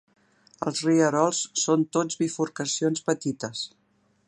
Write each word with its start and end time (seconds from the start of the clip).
Els 0.69 0.79
rierols 0.85 1.41
són 1.65 1.85
tots 1.97 2.19
bifurcacions 2.23 3.07
petites. 3.11 3.63